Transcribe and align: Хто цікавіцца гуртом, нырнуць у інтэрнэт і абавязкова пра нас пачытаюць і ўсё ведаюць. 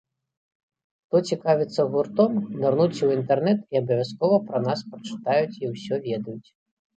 Хто 1.03 1.19
цікавіцца 1.33 1.85
гуртом, 1.95 2.31
нырнуць 2.63 3.03
у 3.09 3.11
інтэрнэт 3.17 3.59
і 3.75 3.81
абавязкова 3.81 4.41
пра 4.49 4.63
нас 4.67 4.79
пачытаюць 4.95 5.59
і 5.63 5.71
ўсё 5.75 5.95
ведаюць. 6.09 6.49